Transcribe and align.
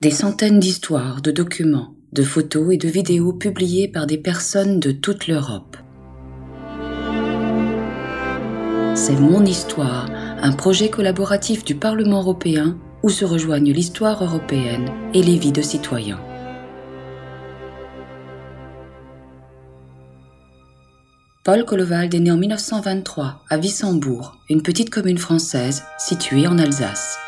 Des 0.00 0.12
centaines 0.12 0.60
d'histoires, 0.60 1.22
de 1.22 1.32
documents, 1.32 1.96
de 2.12 2.22
photos 2.22 2.72
et 2.72 2.76
de 2.76 2.86
vidéos 2.86 3.32
publiées 3.32 3.88
par 3.88 4.06
des 4.06 4.16
personnes 4.16 4.78
de 4.78 4.92
toute 4.92 5.26
l'Europe. 5.26 5.76
C'est 8.94 9.18
Mon 9.18 9.44
Histoire, 9.44 10.08
un 10.40 10.52
projet 10.52 10.88
collaboratif 10.88 11.64
du 11.64 11.74
Parlement 11.74 12.20
européen 12.20 12.78
où 13.02 13.10
se 13.10 13.24
rejoignent 13.24 13.72
l'histoire 13.72 14.22
européenne 14.22 14.88
et 15.14 15.22
les 15.24 15.36
vies 15.36 15.50
de 15.50 15.62
citoyens. 15.62 16.20
Paul 21.42 21.64
Collevald 21.64 22.14
est 22.14 22.20
né 22.20 22.30
en 22.30 22.36
1923 22.36 23.42
à 23.50 23.58
Wissembourg, 23.58 24.36
une 24.48 24.62
petite 24.62 24.90
commune 24.90 25.18
française 25.18 25.82
située 25.98 26.46
en 26.46 26.56
Alsace. 26.58 27.18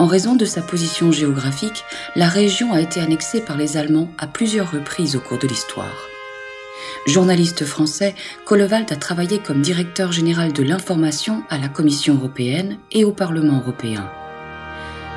En 0.00 0.06
raison 0.06 0.34
de 0.34 0.46
sa 0.46 0.62
position 0.62 1.12
géographique, 1.12 1.84
la 2.16 2.26
région 2.26 2.72
a 2.72 2.80
été 2.80 3.02
annexée 3.02 3.42
par 3.42 3.58
les 3.58 3.76
Allemands 3.76 4.08
à 4.16 4.26
plusieurs 4.26 4.72
reprises 4.72 5.14
au 5.14 5.20
cours 5.20 5.36
de 5.36 5.46
l'histoire. 5.46 6.08
Journaliste 7.06 7.66
français, 7.66 8.14
Collevald 8.46 8.90
a 8.90 8.96
travaillé 8.96 9.40
comme 9.40 9.60
directeur 9.60 10.10
général 10.10 10.54
de 10.54 10.62
l'information 10.62 11.42
à 11.50 11.58
la 11.58 11.68
Commission 11.68 12.14
européenne 12.14 12.78
et 12.90 13.04
au 13.04 13.12
Parlement 13.12 13.58
européen. 13.58 14.10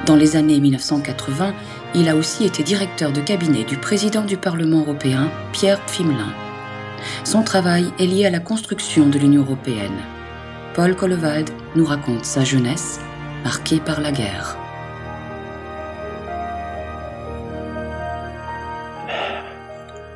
Dans 0.06 0.18
les 0.18 0.36
années 0.36 0.60
1980, 0.60 1.54
il 1.96 2.10
a 2.10 2.18
aussi 2.18 2.44
été 2.44 2.62
directeur 2.62 3.14
de 3.14 3.22
cabinet 3.22 3.64
du 3.64 3.78
président 3.78 4.26
du 4.26 4.36
Parlement 4.36 4.82
européen, 4.82 5.32
Pierre 5.54 5.80
Pfimelin. 5.86 6.34
Son 7.24 7.44
travail 7.44 7.86
est 8.00 8.06
lié 8.06 8.26
à 8.26 8.32
la 8.32 8.42
construction 8.42 9.08
de 9.08 9.18
l'Union 9.18 9.44
européenne. 9.44 10.02
Paul 10.76 10.94
Collevald 10.94 11.50
nous 11.78 11.86
raconte 11.86 12.26
sa 12.26 12.44
jeunesse 12.44 13.00
marquée 13.46 13.80
par 13.80 14.02
la 14.02 14.12
guerre. 14.12 14.58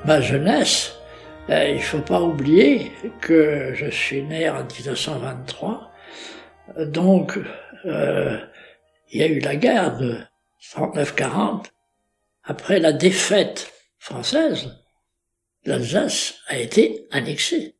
Ma 0.08 0.22
jeunesse, 0.22 0.94
euh, 1.50 1.68
il 1.68 1.76
ne 1.76 1.82
faut 1.82 2.00
pas 2.00 2.22
oublier 2.22 2.94
que 3.20 3.74
je 3.74 3.90
suis 3.90 4.22
né 4.22 4.50
en 4.50 4.64
1923, 4.64 5.92
donc 6.86 7.38
euh, 7.84 8.40
il 9.12 9.20
y 9.20 9.24
a 9.24 9.28
eu 9.28 9.40
la 9.40 9.58
guerre 9.58 9.98
de 9.98 10.18
39-40. 10.74 11.66
Après 12.46 12.80
la 12.80 12.94
défaite 12.94 13.74
française, 14.00 14.78
l'Alsace 15.66 16.36
a 16.48 16.58
été 16.58 17.06
annexée. 17.12 17.76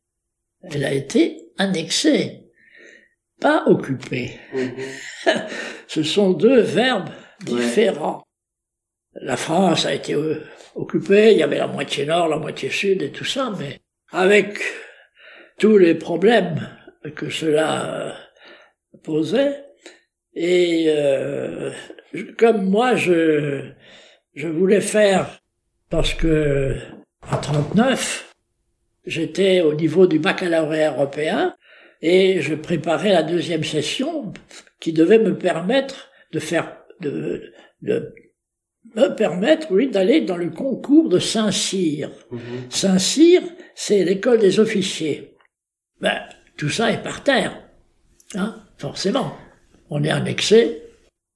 Elle 0.70 0.84
a 0.84 0.92
été 0.92 1.48
annexée, 1.56 2.42
pas 3.40 3.62
occupée. 3.68 4.38
Ce 5.86 6.02
sont 6.02 6.32
deux 6.34 6.60
verbes 6.60 7.08
différents. 7.40 8.27
La 9.14 9.36
France 9.36 9.86
a 9.86 9.94
été 9.94 10.14
euh, 10.14 10.42
occupée, 10.74 11.32
il 11.32 11.38
y 11.38 11.42
avait 11.42 11.58
la 11.58 11.66
moitié 11.66 12.06
nord, 12.06 12.28
la 12.28 12.38
moitié 12.38 12.70
sud 12.70 13.02
et 13.02 13.10
tout 13.10 13.24
ça, 13.24 13.52
mais 13.58 13.80
avec 14.12 14.60
tous 15.58 15.78
les 15.78 15.94
problèmes 15.94 16.68
que 17.16 17.30
cela 17.30 17.94
euh, 17.94 18.12
posait, 19.02 19.64
et 20.34 20.86
euh, 20.88 21.72
comme 22.36 22.68
moi 22.68 22.94
je, 22.94 23.70
je 24.34 24.48
voulais 24.48 24.80
faire, 24.80 25.40
parce 25.90 26.14
que 26.14 26.76
en 27.30 27.38
39, 27.38 28.34
j'étais 29.06 29.62
au 29.62 29.74
niveau 29.74 30.06
du 30.06 30.18
baccalauréat 30.18 30.92
européen 30.92 31.56
et 32.00 32.40
je 32.40 32.54
préparais 32.54 33.12
la 33.12 33.22
deuxième 33.22 33.64
session 33.64 34.32
qui 34.80 34.92
devait 34.92 35.18
me 35.18 35.36
permettre 35.36 36.10
de 36.32 36.38
faire, 36.38 36.84
de, 37.00 37.52
de 37.82 38.14
me 38.94 39.14
permettre, 39.14 39.68
oui, 39.70 39.88
d'aller 39.88 40.22
dans 40.22 40.36
le 40.36 40.50
concours 40.50 41.08
de 41.08 41.18
Saint-Cyr. 41.18 42.10
Mhm. 42.30 42.40
Saint-Cyr, 42.70 43.42
c'est 43.74 44.04
l'école 44.04 44.38
des 44.38 44.60
officiers. 44.60 45.34
Ben, 46.00 46.18
tout 46.56 46.68
ça 46.68 46.92
est 46.92 47.02
par 47.02 47.22
terre, 47.22 47.60
hein, 48.34 48.56
forcément. 48.78 49.36
On 49.90 50.02
est 50.02 50.10
annexé. 50.10 50.82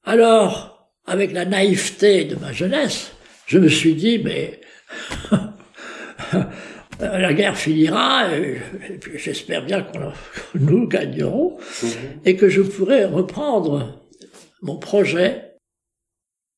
Alors, 0.04 0.90
avec 1.06 1.32
la 1.32 1.44
naïveté 1.44 2.24
de 2.24 2.36
ma 2.36 2.52
jeunesse, 2.52 3.12
je 3.46 3.58
me 3.58 3.68
suis 3.68 3.94
dit, 3.94 4.18
mais 4.18 4.60
la 7.00 7.34
guerre 7.34 7.56
finira, 7.56 8.34
et, 8.36 8.60
j'espère 9.16 9.64
bien 9.64 9.82
que 9.82 9.98
nous 10.58 10.86
gagnerons, 10.86 11.58
mhm. 11.82 11.90
et 12.24 12.36
que 12.36 12.48
je 12.48 12.62
pourrai 12.62 13.04
reprendre 13.04 14.00
mon 14.62 14.76
projet. 14.76 15.51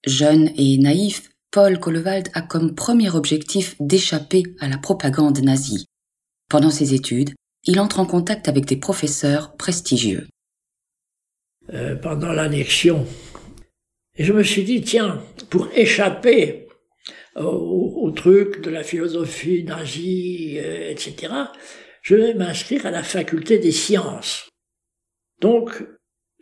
Jeune 0.07 0.51
et 0.57 0.79
naïf, 0.79 1.31
Paul 1.51 1.79
Collevald 1.79 2.29
a 2.35 2.43
comme 2.43 2.75
premier 2.75 3.11
objectif 3.11 3.77
d'échapper 3.81 4.43
à 4.61 4.69
la 4.69 4.77
propagande 4.77 5.39
nazie. 5.41 5.87
Pendant 6.51 6.71
ses 6.71 6.95
études, 6.95 7.31
il 7.65 7.81
entre 7.81 8.01
en 8.01 8.07
contact 8.07 8.49
avec 8.49 8.67
des 8.67 8.77
professeurs 8.77 9.57
prestigieux. 9.57 10.27
Euh, 11.73 11.97
pendant 11.97 12.33
l'annexion, 12.33 13.07
je 14.19 14.33
me 14.33 14.43
suis 14.43 14.65
dit, 14.65 14.83
tiens, 14.83 15.23
pour 15.49 15.69
échapper 15.75 16.69
au, 17.37 18.13
truc 18.15 18.61
de 18.61 18.71
la 18.71 18.85
philosophie 18.85 19.65
nazie, 19.65 20.59
euh, 20.59 20.91
etc., 20.91 21.33
je 22.03 22.17
vais 22.17 22.35
m'inscrire 22.35 22.85
à 22.85 22.91
la 22.91 23.03
faculté 23.03 23.59
des 23.59 23.73
sciences. 23.73 24.51
Donc, 25.41 25.83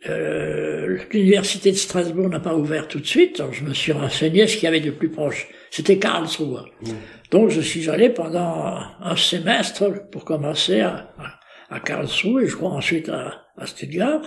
euh, 0.09 0.97
l'université 1.11 1.71
de 1.71 1.77
Strasbourg 1.77 2.27
n'a 2.29 2.39
pas 2.39 2.55
ouvert 2.55 2.87
tout 2.87 2.99
de 2.99 3.05
suite, 3.05 3.41
je 3.51 3.63
me 3.63 3.73
suis 3.73 3.93
renseigné 3.93 4.47
ce 4.47 4.55
qu'il 4.55 4.65
y 4.65 4.67
avait 4.67 4.81
de 4.81 4.91
plus 4.91 5.09
proche. 5.09 5.47
C'était 5.71 5.97
Karlsruhe. 5.97 6.65
Mmh. 6.81 6.91
Donc 7.31 7.49
je 7.49 7.61
suis 7.61 7.89
allé 7.89 8.09
pendant 8.09 8.81
un 9.01 9.15
semestre 9.15 10.09
pour 10.11 10.25
commencer 10.25 10.81
à, 10.81 11.13
à, 11.69 11.79
Karlsruhe 11.79 12.43
et 12.43 12.47
je 12.47 12.55
crois 12.55 12.71
ensuite 12.71 13.09
à, 13.09 13.45
à 13.57 13.65
Stuttgart. 13.65 14.21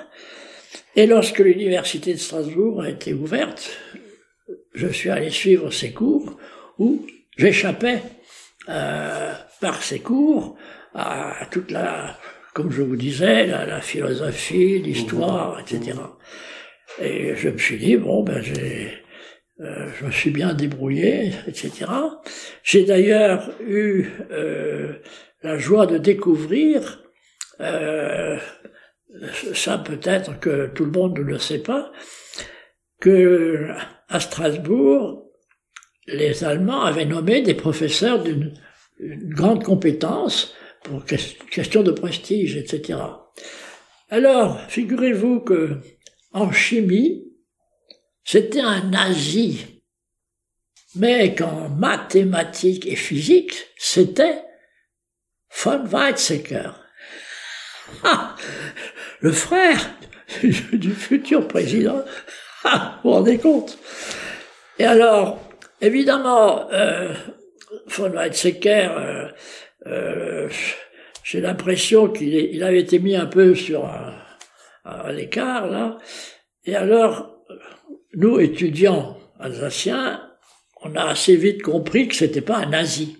Et 0.94 1.06
lorsque 1.06 1.40
l'université 1.40 2.14
de 2.14 2.18
Strasbourg 2.18 2.82
a 2.82 2.88
été 2.88 3.12
ouverte, 3.12 3.78
je 4.74 4.88
suis 4.88 5.10
allé 5.10 5.30
suivre 5.30 5.70
ses 5.70 5.92
cours 5.92 6.38
où 6.78 7.06
j'échappais 7.36 8.02
euh, 8.68 9.32
par 9.60 9.82
ces 9.82 10.00
cours 10.00 10.56
à 10.94 11.46
toute 11.50 11.70
la, 11.70 12.16
comme 12.56 12.70
je 12.70 12.80
vous 12.80 12.96
disais, 12.96 13.46
la, 13.48 13.82
philosophie, 13.82 14.78
l'histoire, 14.78 15.60
etc. 15.60 15.92
Et 17.02 17.36
je 17.36 17.50
me 17.50 17.58
suis 17.58 17.76
dit, 17.76 17.98
bon, 17.98 18.22
ben 18.22 18.40
j'ai, 18.40 18.92
euh, 19.60 19.90
je 20.00 20.06
me 20.06 20.10
suis 20.10 20.30
bien 20.30 20.54
débrouillé, 20.54 21.32
etc. 21.46 21.84
J'ai 22.62 22.86
d'ailleurs 22.86 23.50
eu 23.60 24.06
euh, 24.30 24.94
la 25.42 25.58
joie 25.58 25.84
de 25.84 25.98
découvrir, 25.98 27.02
euh, 27.60 28.38
ça 29.52 29.76
peut-être 29.76 30.40
que 30.40 30.68
tout 30.68 30.86
le 30.86 30.92
monde 30.92 31.18
ne 31.18 31.24
le 31.24 31.38
sait 31.38 31.62
pas, 31.62 31.92
que 33.02 33.68
à 34.08 34.18
Strasbourg, 34.18 35.30
les 36.06 36.42
Allemands 36.42 36.84
avaient 36.84 37.04
nommé 37.04 37.42
des 37.42 37.52
professeurs 37.52 38.22
d'une 38.22 38.54
grande 38.98 39.62
compétence 39.62 40.54
pour 40.86 41.04
question 41.04 41.82
de 41.82 41.90
prestige, 41.90 42.56
etc. 42.56 42.98
Alors, 44.08 44.60
figurez-vous 44.68 45.40
que 45.40 45.80
en 46.32 46.52
chimie, 46.52 47.24
c'était 48.24 48.60
un 48.60 48.84
nazi, 48.84 49.82
mais 50.94 51.34
qu'en 51.34 51.68
mathématiques 51.68 52.86
et 52.86 52.96
physique, 52.96 53.66
c'était 53.76 54.42
von 55.62 55.84
Weizsäcker. 55.84 56.70
Le 59.20 59.32
frère 59.32 59.96
du 60.72 60.92
futur 60.92 61.46
président. 61.48 62.04
Ah, 62.64 63.00
vous 63.02 63.10
vous 63.10 63.16
rendez 63.16 63.38
compte? 63.38 63.78
Et 64.78 64.84
alors, 64.84 65.40
Évidemment, 65.80 66.70
euh, 66.72 67.12
von 67.86 68.10
Weizsäcker, 68.10 68.88
euh, 68.96 69.28
euh, 69.86 70.48
j'ai 71.22 71.40
l'impression 71.40 72.08
qu'il 72.08 72.34
il 72.34 72.62
avait 72.62 72.80
été 72.80 72.98
mis 72.98 73.16
un 73.16 73.26
peu 73.26 73.54
sur 73.54 73.84
un, 73.84 74.14
à 74.84 75.12
l'écart, 75.12 75.66
là. 75.66 75.98
Et 76.64 76.74
alors, 76.74 77.44
nous, 78.14 78.38
étudiants 78.38 79.18
alsaciens, 79.38 80.22
on 80.82 80.94
a 80.94 81.04
assez 81.04 81.36
vite 81.36 81.62
compris 81.62 82.08
que 82.08 82.14
c'était 82.14 82.40
pas 82.40 82.58
un 82.58 82.66
nazi. 82.66 83.18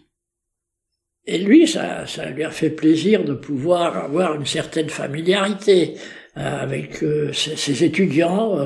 Et 1.27 1.39
lui, 1.39 1.67
ça, 1.67 2.05
lui 2.35 2.45
a 2.45 2.51
fait 2.51 2.71
plaisir 2.71 3.25
de 3.25 3.35
pouvoir 3.35 3.97
avoir 3.97 4.35
une 4.35 4.47
certaine 4.47 4.89
familiarité 4.89 5.97
euh, 6.37 6.63
avec 6.63 7.03
euh, 7.03 7.33
ses, 7.33 7.83
étudiants 7.83 8.59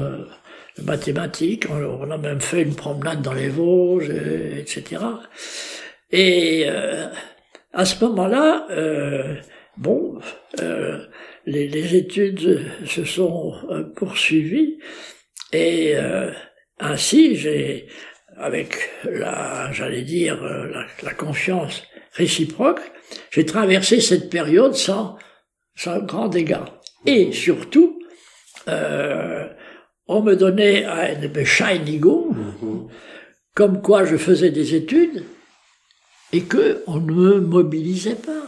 mathématiques. 0.82 1.66
On, 1.70 2.10
a 2.10 2.18
même 2.18 2.40
fait 2.40 2.62
une 2.62 2.74
promenade 2.74 3.22
dans 3.22 3.32
les 3.32 3.48
Vosges, 3.48 4.10
etc. 4.10 4.98
Et 6.12 6.64
euh, 6.66 7.06
à 7.72 7.84
ce 7.84 8.04
moment-là, 8.04 8.66
euh, 8.70 9.36
bon, 9.76 10.18
euh, 10.60 11.06
les, 11.46 11.68
les, 11.68 11.96
études 11.96 12.60
se 12.86 13.04
sont 13.04 13.54
poursuivies 13.96 14.78
et 15.52 15.94
ainsi 16.78 17.36
j'ai 17.36 17.88
avec 18.36 18.90
la, 19.04 19.70
j'allais 19.72 20.02
dire, 20.02 20.42
la, 20.42 20.86
la, 21.02 21.14
confiance 21.14 21.82
réciproque, 22.12 22.80
j'ai 23.30 23.44
traversé 23.44 24.00
cette 24.00 24.30
période 24.30 24.74
sans, 24.74 25.16
sans 25.74 25.98
grand 26.00 26.28
dégât. 26.28 26.64
Et 27.06 27.32
surtout, 27.32 28.00
euh, 28.68 29.46
on 30.06 30.22
me 30.22 30.34
donnait 30.34 30.84
un 30.84 31.28
Bescheinigung, 31.28 32.34
mm 32.34 32.88
comme 33.52 33.82
quoi 33.82 34.04
je 34.04 34.16
faisais 34.16 34.52
des 34.52 34.76
études, 34.76 35.24
et 36.32 36.42
que 36.42 36.82
on 36.86 36.98
ne 36.98 37.12
me 37.12 37.40
mobilisait 37.40 38.14
pas. 38.14 38.46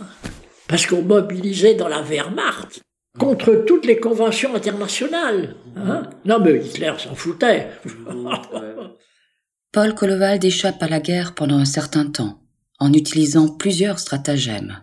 Parce 0.68 0.86
qu'on 0.86 1.02
mobilisait 1.02 1.74
dans 1.74 1.88
la 1.88 2.02
Wehrmacht 2.02 2.80
contre 3.18 3.64
toutes 3.66 3.84
les 3.84 3.98
conventions 3.98 4.54
internationales. 4.54 5.54
Hein 5.76 6.08
non, 6.24 6.38
mais 6.40 6.56
Hitler 6.56 6.92
s'en 6.98 7.14
foutait. 7.14 7.68
Paul 9.72 9.94
Kolovald 9.94 10.44
échappe 10.44 10.82
à 10.82 10.88
la 10.88 11.00
guerre 11.00 11.34
pendant 11.34 11.58
un 11.58 11.64
certain 11.64 12.06
temps, 12.06 12.40
en 12.78 12.92
utilisant 12.92 13.48
plusieurs 13.48 13.98
stratagèmes. 13.98 14.82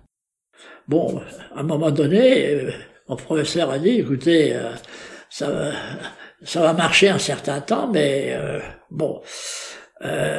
Bon, 0.87 1.21
à 1.55 1.59
un 1.59 1.63
moment 1.63 1.91
donné, 1.91 2.49
euh, 2.49 2.71
mon 3.07 3.15
professeur 3.15 3.69
a 3.69 3.77
dit, 3.77 3.99
écoutez, 3.99 4.55
euh, 4.55 4.71
ça, 5.29 5.71
ça 6.41 6.61
va 6.61 6.73
marcher 6.73 7.09
un 7.09 7.19
certain 7.19 7.61
temps, 7.61 7.87
mais 7.87 8.33
euh, 8.33 8.59
bon. 8.89 9.21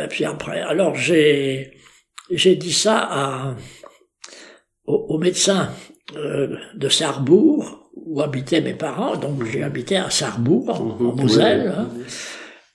puis 0.08 0.24
après, 0.24 0.60
alors 0.62 0.96
j'ai 0.96 1.76
j'ai 2.31 2.56
dit 2.56 2.73
ça 2.73 2.99
à, 2.99 3.56
au, 4.87 5.19
médecin 5.19 5.71
de 6.15 6.88
Sarrebourg, 6.88 7.91
où 7.94 8.21
habitaient 8.21 8.61
mes 8.61 8.75
parents, 8.75 9.17
donc 9.17 9.44
j'ai 9.44 9.62
habité 9.62 9.97
à 9.97 10.11
Sarrebourg, 10.11 10.71
en, 10.71 10.85
mhm. 10.85 11.21
Moselle, 11.21 11.75
hein. 11.77 11.88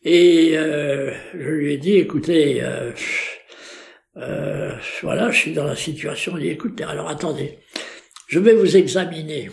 et 0.04 0.54
je 0.54 1.50
lui 1.50 1.74
ai 1.74 1.78
dit, 1.78 1.98
écoutez, 1.98 2.62
voilà, 4.16 5.32
je 5.32 5.38
suis 5.38 5.54
dans 5.54 5.66
la 5.66 5.76
situation, 5.76 6.38
il 6.38 6.44
dit, 6.44 6.50
écoutez, 6.50 6.84
alors 6.84 7.10
attendez, 7.10 7.60
je 8.28 8.40
vais 8.40 8.54
vous 8.54 8.78
examiner 8.78 9.50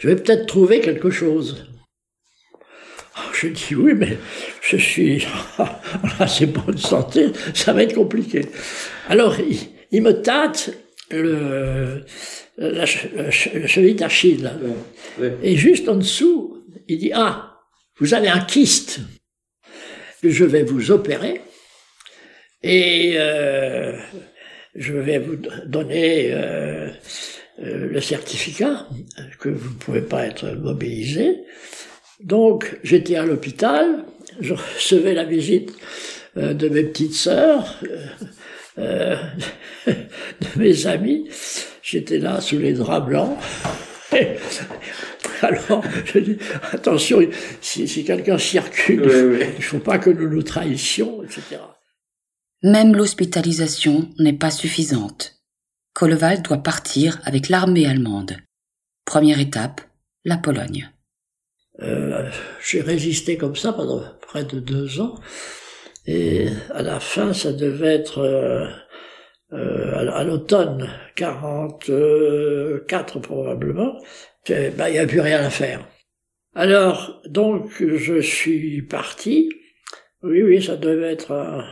je 0.00 0.08
vais 0.08 0.16
peut-être 0.16 0.46
trouver 0.46 0.80
quelque 0.80 1.10
chose. 1.10 1.69
Je 3.40 3.48
dis 3.48 3.74
oui, 3.74 3.94
mais 3.94 4.18
je 4.60 4.76
suis 4.76 5.26
en 5.58 5.66
assez 6.18 6.46
bonne 6.46 6.78
santé, 6.78 7.28
ça 7.54 7.72
va 7.72 7.82
être 7.84 7.94
compliqué. 7.94 8.42
Alors, 9.08 9.36
il, 9.90 10.02
me 10.02 10.12
tâte 10.12 10.70
le, 11.10 12.04
la, 12.58 12.84
cheville 12.84 13.94
d'Achille. 13.94 14.52
Et 15.42 15.56
juste 15.56 15.88
en 15.88 15.96
dessous, 15.96 16.64
il 16.86 16.98
dit, 16.98 17.12
ah, 17.14 17.60
vous 17.98 18.14
avez 18.14 18.28
un 18.28 18.40
kyste 18.40 19.00
je 20.22 20.44
vais 20.44 20.62
vous 20.62 20.90
opérer 20.90 21.40
et 22.62 23.14
euh, 23.16 23.98
je 24.74 24.92
vais 24.94 25.18
vous 25.18 25.36
donner 25.66 26.32
euh, 26.32 26.90
euh, 27.60 27.88
le 27.88 28.00
certificat 28.00 28.86
que 29.38 29.48
vous 29.48 29.70
ne 29.70 29.78
pouvez 29.78 30.02
pas 30.02 30.26
être 30.26 30.50
mobilisé. 30.50 31.38
Donc 32.22 32.78
j'étais 32.82 33.16
à 33.16 33.24
l'hôpital, 33.24 34.04
je 34.40 34.54
recevais 34.54 35.14
la 35.14 35.24
visite 35.24 35.72
euh, 36.36 36.54
de 36.54 36.68
mes 36.68 36.84
petites 36.84 37.14
sœurs, 37.14 37.80
euh, 38.78 39.16
de 39.86 39.94
mes 40.56 40.86
amis. 40.86 41.28
J'étais 41.82 42.18
là 42.18 42.40
sous 42.40 42.58
les 42.58 42.72
draps 42.72 43.06
blancs. 43.06 43.36
Alors, 45.42 45.82
je 46.04 46.18
dis, 46.18 46.36
attention, 46.72 47.20
si, 47.60 47.88
si 47.88 48.04
quelqu'un 48.04 48.36
circule, 48.36 49.02
il 49.40 49.56
ne 49.56 49.62
faut 49.62 49.78
pas 49.78 49.98
que 49.98 50.10
nous 50.10 50.28
nous 50.28 50.42
trahissions, 50.42 51.22
etc. 51.22 51.60
Même 52.62 52.94
l'hospitalisation 52.94 54.10
n'est 54.18 54.34
pas 54.34 54.50
suffisante. 54.50 55.40
Kollewald 55.94 56.42
doit 56.42 56.58
partir 56.58 57.20
avec 57.24 57.48
l'armée 57.48 57.86
allemande. 57.86 58.36
Première 59.06 59.40
étape, 59.40 59.80
la 60.24 60.36
Pologne. 60.36 60.90
Euh, 61.82 62.09
j'ai 62.62 62.80
résisté 62.80 63.36
comme 63.36 63.56
ça 63.56 63.72
pendant 63.72 64.00
près 64.20 64.44
de 64.44 64.60
deux 64.60 65.00
ans. 65.00 65.16
Et 66.06 66.46
à 66.70 66.82
la 66.82 67.00
fin, 67.00 67.32
ça 67.32 67.52
devait 67.52 67.94
être 67.94 68.18
euh, 68.18 68.68
euh, 69.52 70.12
à 70.12 70.22
l'automne 70.24 70.90
44 71.16 73.20
probablement. 73.20 73.98
Ben, 74.48 74.88
il 74.88 74.92
n'y 74.92 74.98
a 74.98 75.06
plus 75.06 75.20
rien 75.20 75.44
à 75.44 75.50
faire. 75.50 75.86
Alors, 76.54 77.20
donc, 77.26 77.70
je 77.80 78.20
suis 78.20 78.82
parti. 78.82 79.50
Oui, 80.22 80.42
oui, 80.42 80.62
ça 80.62 80.76
devait 80.76 81.12
être 81.12 81.32
en 81.32 81.62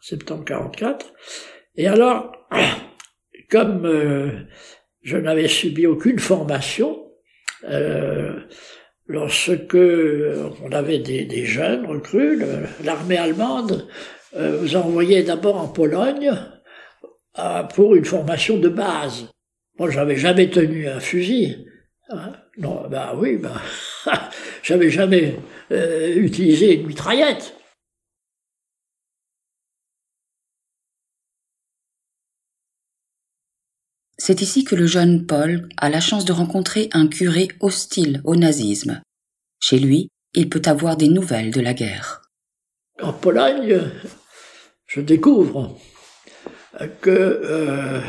septembre 0.00 0.44
44. 0.44 1.12
Et 1.76 1.86
alors, 1.86 2.32
comme 3.50 3.86
euh, 3.86 4.30
je 5.02 5.16
n'avais 5.16 5.48
subi 5.48 5.86
aucune 5.86 6.18
formation, 6.18 7.10
euh, 7.68 8.38
lorsque 9.10 9.74
on 9.74 10.72
avait 10.72 11.00
des, 11.00 11.44
jeunes 11.44 11.84
recrues, 11.84 12.40
l'armée 12.84 13.18
allemande 13.18 13.88
euh, 14.36 14.58
vous 14.60 14.76
envoyait 14.76 15.24
d'abord 15.24 15.56
en 15.56 15.66
Pologne 15.68 16.32
pour 17.74 17.96
une 17.96 18.04
formation 18.04 18.56
de 18.58 18.68
base. 18.68 19.28
Moi, 19.78 19.90
j'avais 19.90 20.16
jamais 20.16 20.48
tenu 20.50 20.88
un 20.88 21.00
fusil. 21.00 21.66
Hein. 22.10 22.32
non, 22.58 22.86
bah 22.90 23.14
oui, 23.16 23.36
bah, 23.36 23.60
j'avais 24.62 24.90
jamais 24.90 25.36
utilisé 25.70 26.76
une 26.76 26.86
mitraillette. 26.86 27.54
C'est 34.30 34.42
ici 34.42 34.62
que 34.62 34.76
le 34.76 34.86
jeune 34.86 35.26
Paul 35.26 35.68
a 35.76 35.90
la 35.90 36.00
chance 36.00 36.24
de 36.24 36.32
rencontrer 36.32 36.88
un 36.92 37.08
curé 37.08 37.48
hostile 37.58 38.20
au 38.22 38.36
nazisme. 38.36 39.02
Chez 39.58 39.80
lui, 39.80 40.08
il 40.34 40.48
peut 40.48 40.62
avoir 40.66 40.96
des 40.96 41.08
nouvelles 41.08 41.50
de 41.50 41.60
la 41.60 41.74
guerre. 41.74 42.22
En 43.02 43.12
Pologne, 43.12 43.80
je 44.86 45.00
découvre 45.00 45.76
que 47.00 47.10
euh, 47.10 48.00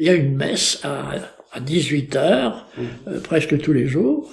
y 0.00 0.08
a 0.08 0.14
une 0.14 0.34
messe 0.34 0.80
à, 0.82 1.60
18 1.60 2.16
heures, 2.16 2.66
euh, 3.06 3.20
presque 3.20 3.56
tous 3.60 3.72
les 3.72 3.86
jours. 3.86 4.32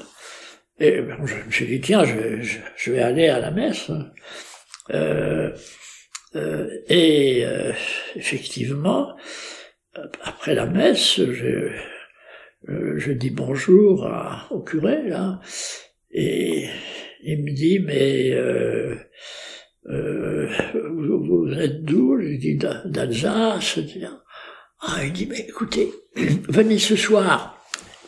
Et 0.80 0.96
je 0.96 1.36
me 1.46 1.52
suis 1.52 1.68
dit, 1.68 1.80
tiens, 1.80 2.06
je, 2.06 2.92
vais 2.92 3.04
aller 3.04 3.28
à 3.28 3.40
la 3.40 3.52
messe. 3.52 3.92
Euh, 4.90 5.52
et 6.89 7.46
effectivement, 8.15 9.15
après 10.24 10.55
la 10.55 10.65
messe, 10.65 11.15
je, 11.17 11.72
euh, 12.67 12.93
je 12.98 13.12
dis 13.12 13.29
bonjour 13.29 14.10
au 14.51 14.62
curé, 14.62 15.08
là, 15.08 15.39
et 16.12 16.67
il 17.24 17.43
me 17.43 17.51
dit, 17.51 17.79
mais 17.79 18.31
euh, 18.31 18.96
euh, 19.88 20.50
vous, 20.74 21.51
êtes 21.53 21.84
d'où? 21.84 22.19
Je 22.19 22.36
dis 22.36 22.55
d'Alsace. 22.86 23.79
Ah, 24.81 25.03
il 25.03 25.13
dit, 25.13 25.25
mais 25.25 25.46
écoutez, 25.48 25.91
venez 26.15 26.79
ce 26.79 26.96
soir 26.96 27.58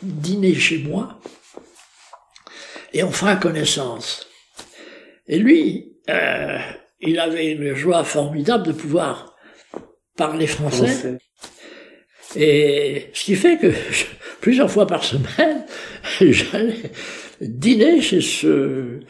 dîner 0.02 0.54
chez 0.54 0.78
moi 0.78 1.20
et 2.92 3.02
on 3.04 3.10
fera 3.10 3.36
connaissance. 3.36 4.28
Et 5.28 5.38
lui, 5.38 5.96
il 7.00 7.18
avait 7.20 7.52
une 7.52 7.74
joie 7.74 8.04
formidable 8.04 8.66
de 8.66 8.72
pouvoir 8.72 9.36
parler 10.16 10.46
français. 10.46 11.18
Et 12.36 13.10
ce 13.12 13.24
qui 13.24 13.34
fait 13.34 13.58
que 13.58 13.72
plusieurs 14.40 14.70
fois 14.70 14.86
par 14.86 15.04
semaine, 15.04 15.64
j'allais 16.20 16.90
dîner 17.40 18.00
chez 18.00 18.20
ce 18.20 19.00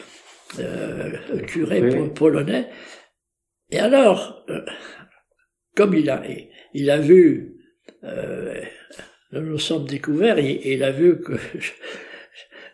euh, 0.58 1.40
curé 1.46 2.08
polonais. 2.10 2.68
Et 3.70 3.78
alors, 3.78 4.44
euh, 4.50 4.60
comme 5.74 5.94
il 5.94 6.10
a, 6.10 6.22
il 6.74 6.90
a 6.90 6.98
vu, 6.98 7.56
euh, 8.04 8.60
nous 9.32 9.40
nous 9.40 9.58
sommes 9.58 9.86
découverts, 9.86 10.38
et 10.38 10.74
il 10.74 10.84
a 10.84 10.90
vu 10.90 11.20
que 11.20 11.32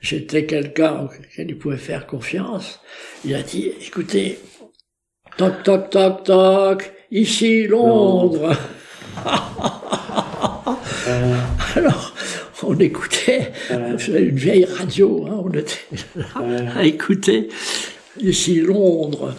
j'étais 0.00 0.44
quelqu'un 0.46 1.04
auquel 1.04 1.50
il 1.50 1.58
pouvait 1.58 1.76
faire 1.76 2.06
confiance, 2.06 2.80
il 3.24 3.34
a 3.34 3.42
dit, 3.42 3.72
écoutez, 3.86 4.38
toc, 5.36 5.62
toc, 5.62 5.90
toc, 5.90 6.24
toc, 6.24 6.92
ici 7.10 7.66
Londres. 7.66 8.56
Alors, 11.76 12.14
on 12.62 12.78
écoutait, 12.78 13.52
une 13.70 14.36
vieille 14.36 14.64
radio, 14.64 15.26
hein, 15.26 15.42
on 15.44 15.50
était 15.52 15.78
là 16.16 16.26
à 16.76 16.84
écouter 16.84 17.48
ici 18.20 18.60
Londres. 18.60 19.34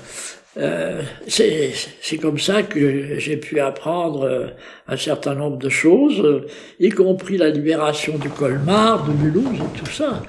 Euh, 0.57 1.01
c'est 1.27 2.17
comme 2.21 2.39
ça 2.39 2.63
que 2.63 3.17
j'ai 3.19 3.37
pu 3.37 3.59
apprendre 3.59 4.23
euh, 4.23 4.47
un 4.87 4.97
certain 4.97 5.35
nombre 5.35 5.57
de 5.57 5.69
choses, 5.69 6.19
euh, 6.21 6.47
y 6.79 6.89
compris 6.89 7.37
la 7.37 7.49
libération 7.49 8.17
du 8.17 8.29
Colmar, 8.29 9.05
de 9.05 9.13
Mulhouse 9.13 9.59
et 9.59 9.79
tout 9.79 9.91
ça. 9.91 10.23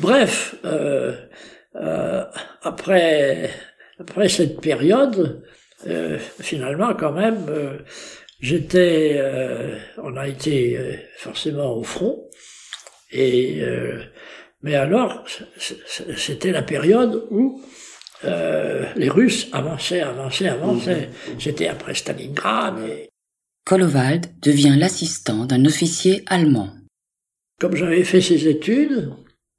Bref, 0.00 0.56
après, 2.62 3.50
après 4.00 4.28
cette 4.28 4.60
période, 4.60 5.42
euh, 5.86 6.18
finalement, 6.40 6.94
quand 6.94 7.12
même, 7.12 7.46
euh, 7.48 7.78
j'étais, 8.42 9.14
euh, 9.16 9.78
on 9.96 10.16
a 10.16 10.28
été 10.28 10.76
euh, 10.76 10.96
forcément 11.16 11.74
au 11.74 11.82
front, 11.82 12.28
et 13.10 13.62
mais 14.62 14.74
alors, 14.74 15.24
c'était 15.58 16.52
la 16.52 16.62
période 16.62 17.26
où 17.30 17.62
les 18.22 19.08
Russes 19.08 19.48
avançaient, 19.52 20.00
avançaient, 20.00 20.48
avançaient. 20.48 21.10
J'étais 21.38 21.66
après 21.66 21.94
Stalingrad. 21.94 22.78
Et... 22.88 23.08
Kolovald 23.66 24.26
devient 24.40 24.76
l'assistant 24.78 25.44
d'un 25.44 25.66
officier 25.66 26.22
allemand. 26.26 26.70
Comme 27.60 27.76
j'avais 27.76 28.04
fait 28.04 28.22
ces 28.22 28.48
études, 28.48 29.12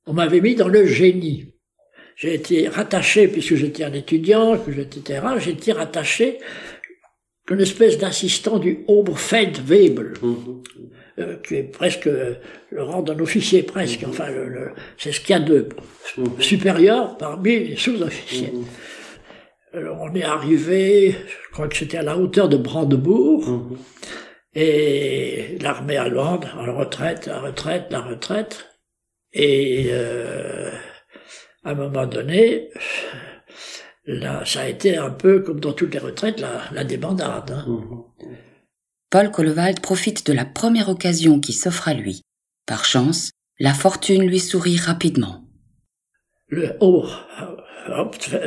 on 0.08 0.14
m'avait 0.14 0.42
mis 0.42 0.56
dans 0.56 0.70
le 0.70 0.88
génie 0.88 1.54
j'ai 2.16 2.36
été 2.36 2.68
rattaché, 2.68 3.28
puisque 3.28 3.56
j'étais 3.56 3.84
un 3.84 3.94
étudiant, 3.94 4.58
que 4.58 4.72
j'étais 4.72 5.20
j'ai 5.40 5.52
été 5.52 5.72
rattaché 5.72 6.40
qu'une 7.46 7.62
espèce 7.62 7.98
d'assistant 7.98 8.58
du 8.58 8.86
Oberfeldwebel, 8.88 10.14
mmh. 10.22 10.36
euh, 11.20 11.36
qui 11.46 11.56
est 11.56 11.64
presque 11.64 12.06
le 12.06 12.84
rang 12.84 13.02
d'un 13.02 13.20
officier 13.20 13.64
presque, 13.64 14.06
enfin 14.08 14.30
le, 14.30 14.72
c'est 14.98 15.12
ce 15.12 15.20
qu'il 15.20 15.32
y 15.32 15.34
a 15.34 15.40
de 15.40 15.70
mmh. 16.18 16.24
supérieur 16.40 17.18
parmi 17.18 17.60
les 17.70 17.76
sous-officiers. 17.76 18.54
Alors 19.74 20.02
on 20.02 20.14
est 20.14 20.24
arrivé, 20.24 21.12
je 21.12 21.52
crois 21.52 21.68
que 21.68 21.76
c'était 21.76 21.98
à 21.98 22.04
la 22.04 22.18
hauteur 22.18 22.48
de 22.48 22.58
Brandebourg, 22.58 23.76
et 24.56 25.58
l'armée 25.62 25.98
allemande 25.98 26.46
en 26.56 26.78
retraite, 26.78 27.26
la 27.26 27.40
retraite, 27.40 27.88
la 27.90 28.02
retraite, 28.02 28.68
et 29.34 29.88
euh, 29.90 30.70
à 31.64 31.72
un 31.72 31.76
moment 31.76 32.06
donné, 32.06 32.70
là, 34.06 34.44
ça 34.46 34.62
a 34.62 34.68
été 34.68 34.98
un 34.98 35.10
peu 35.10 35.42
comme 35.42 35.60
dans 35.60 35.74
toutes 35.74 35.94
les 35.94 36.00
retraites, 36.00 36.40
la, 36.40 36.62
la 36.72 36.84
débandade. 36.84 37.52
Hein. 37.52 37.66
Mhm. 37.68 38.38
Paul 39.10 39.30
Kollewald 39.30 39.80
profite 39.80 40.26
de 40.26 40.34
la 40.34 40.46
première 40.46 40.90
occasion 40.90 41.40
qui 41.40 41.54
s'offre 41.54 41.88
à 41.88 41.94
lui. 41.94 42.22
Par 42.66 42.84
chance, 42.84 43.30
la 43.60 43.74
fortune 43.74 44.26
lui 44.26 44.40
sourit 44.40 44.78
rapidement. 44.78 45.44
Le 46.48 46.76
haut 46.80 47.06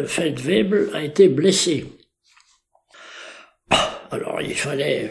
Feldwebel 0.06 0.90
a 0.92 1.02
été 1.02 1.28
blessé. 1.28 1.86
Alors 4.10 4.40
il 4.40 4.54
fallait 4.54 5.10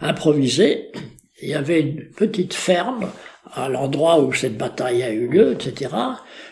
improviser. 0.00 0.92
Il 1.42 1.48
y 1.50 1.54
avait 1.54 1.80
une 1.80 2.10
petite 2.10 2.54
ferme 2.54 3.10
à 3.52 3.68
l'endroit 3.68 4.20
où 4.20 4.32
cette 4.32 4.56
bataille 4.56 5.02
a 5.02 5.10
eu 5.10 5.28
lieu, 5.28 5.52
etc. 5.52 5.94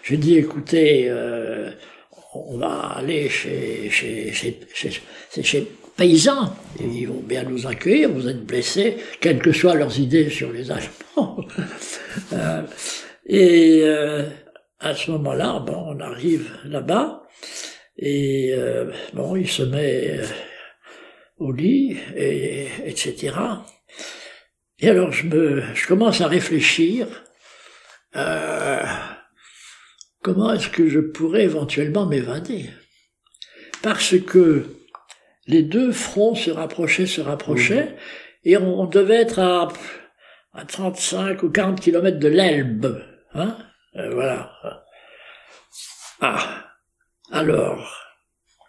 J'ai 0.03 0.17
dit, 0.17 0.37
écoutez, 0.37 1.07
euh, 1.09 1.71
on 2.35 2.59
va 2.59 2.95
aller 2.97 3.29
chez, 3.29 3.89
chez, 3.91 4.33
chez, 4.33 4.61
chez, 4.75 5.43
chez 5.43 5.69
paysans, 5.97 6.55
ils 6.81 7.07
vont 7.07 7.23
bien 7.23 7.45
nous 7.45 7.67
accueillir, 7.67 8.11
vous 8.11 8.29
êtes 8.29 8.45
blessés, 8.45 8.97
quelles 9.21 9.41
que 9.41 9.53
soient 9.53 9.75
leurs 9.75 9.99
idées 9.99 10.31
sur 10.31 10.53
les 10.53 10.71
Allemands. 10.71 11.39
euh, 12.33 12.63
et 13.27 13.81
euh, 13.85 14.29
à 14.81 14.95
ce 14.95 15.11
moment-là, 15.13 15.61
bon, 15.61 15.95
on 15.95 16.01
arrive 16.01 16.51
là-bas, 16.65 17.23
et 17.97 18.53
euh, 18.53 18.91
bon, 19.13 19.37
il 19.37 19.49
se 19.49 19.63
met 19.63 20.19
euh, 20.19 20.27
au 21.39 21.53
lit, 21.53 21.97
et, 22.17 22.69
etc. 22.85 23.35
Et 24.81 24.89
alors 24.89 25.13
je 25.13 25.27
me, 25.27 25.63
je 25.75 25.87
commence 25.87 26.21
à 26.21 26.27
réfléchir. 26.27 27.07
Euh, 28.17 28.83
comment 30.25 30.55
est-ce 30.55 30.71
que 30.71 30.89
je 30.89 31.01
pourrais 31.01 31.45
éventuellement 31.45 32.07
m'évader? 32.07 32.71
Parce 33.83 34.19
que 34.19 34.65
les 35.47 35.63
deux 35.63 35.93
fronts 35.93 36.35
se 36.35 36.51
rapprochaient, 36.51 37.07
se 37.07 37.21
rapprochaient, 37.21 37.85
mmh. 37.85 38.49
et 38.49 38.57
on, 38.57 38.87
devait 38.87 39.21
être 39.21 39.39
à, 39.39 39.69
à 40.55 40.65
35 40.65 41.43
ou 41.43 41.51
40 41.51 41.79
kilomètres 41.79 42.19
de 42.19 42.29
l'Elbe. 42.29 43.05
Hein? 43.35 43.59
Euh, 43.97 44.15
voilà. 44.15 44.51
Ah, 46.23 46.65
alors, 47.31 47.95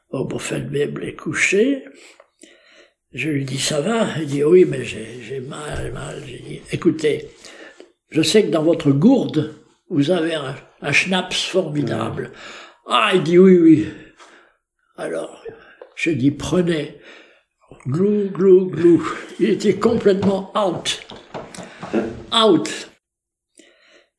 Oberfeldwebel 0.09 1.07
est 1.07 1.15
couché, 1.15 1.85
je 3.13 3.29
lui 3.29 3.45
dis, 3.45 3.59
ça 3.59 3.79
va? 3.79 4.07
Il 4.19 4.25
dit, 4.25 4.43
oui, 4.43 4.65
mais 4.65 4.83
j'ai 4.83 5.39
mal, 5.39 5.93
mal. 5.93 6.21
J'ai 6.27 6.39
dit, 6.39 6.61
écoutez, 6.73 7.29
je 8.09 8.21
sais 8.21 8.43
que 8.43 8.51
dans 8.51 8.63
votre 8.63 8.91
gourde, 8.91 9.55
vous 9.89 10.11
avez 10.11 10.33
un, 10.33 10.53
un 10.81 10.91
schnapps 10.91 11.43
formidable. 11.43 12.31
Ah, 12.87 13.11
il 13.13 13.23
dit, 13.23 13.37
oui, 13.37 13.57
oui. 13.57 13.87
Alors, 14.97 15.43
je 15.95 16.11
dis, 16.11 16.31
prenez. 16.31 16.99
Glou, 17.87 18.29
glou, 18.29 18.67
glou. 18.67 19.07
Il 19.39 19.49
était 19.49 19.75
complètement 19.75 20.51
out. 20.55 21.05
Out. 22.33 22.89